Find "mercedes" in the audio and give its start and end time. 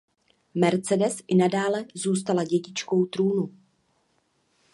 0.55-1.19